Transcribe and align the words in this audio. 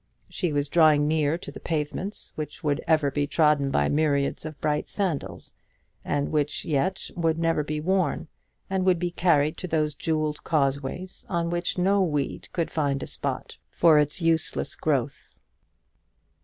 She 0.31 0.51
was 0.51 0.67
drawing 0.67 1.07
near 1.07 1.37
to 1.37 1.51
the 1.51 1.59
pavements 1.59 2.33
which 2.35 2.63
would 2.63 2.83
ever 2.87 3.11
be 3.11 3.27
trodden 3.27 3.69
by 3.69 3.87
myriads 3.87 4.47
of 4.47 4.59
bright 4.59 4.89
sandals, 4.89 5.53
and 6.03 6.29
which 6.31 6.65
yet 6.65 7.11
would 7.15 7.37
never 7.37 7.63
be 7.63 7.79
worn, 7.79 8.27
and 8.67 8.83
would 8.83 8.97
be 8.97 9.11
carried 9.11 9.57
to 9.57 9.67
those 9.67 9.93
jewelled 9.93 10.43
causeways 10.43 11.27
on 11.29 11.51
which 11.51 11.77
no 11.77 12.01
weed 12.01 12.49
could 12.51 12.71
find 12.71 13.03
a 13.03 13.05
spot 13.05 13.57
for 13.69 13.99
its 13.99 14.23
useless 14.23 14.73
growth. 14.73 15.39